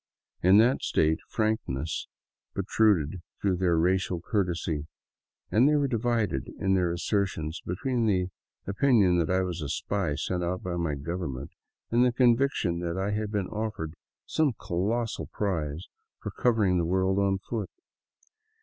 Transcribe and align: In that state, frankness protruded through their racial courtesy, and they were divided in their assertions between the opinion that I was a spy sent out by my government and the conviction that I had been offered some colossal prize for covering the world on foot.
In 0.41 0.57
that 0.57 0.81
state, 0.81 1.19
frankness 1.29 2.07
protruded 2.55 3.21
through 3.39 3.57
their 3.57 3.77
racial 3.77 4.19
courtesy, 4.19 4.87
and 5.51 5.69
they 5.69 5.75
were 5.75 5.87
divided 5.87 6.47
in 6.57 6.73
their 6.73 6.91
assertions 6.91 7.61
between 7.63 8.07
the 8.07 8.31
opinion 8.65 9.19
that 9.19 9.29
I 9.29 9.43
was 9.43 9.61
a 9.61 9.69
spy 9.69 10.15
sent 10.15 10.43
out 10.43 10.63
by 10.63 10.75
my 10.75 10.95
government 10.95 11.51
and 11.91 12.03
the 12.03 12.11
conviction 12.11 12.79
that 12.79 12.97
I 12.97 13.11
had 13.11 13.31
been 13.31 13.45
offered 13.49 13.93
some 14.25 14.53
colossal 14.59 15.27
prize 15.27 15.87
for 16.19 16.31
covering 16.31 16.79
the 16.79 16.85
world 16.85 17.19
on 17.19 17.37
foot. 17.37 17.69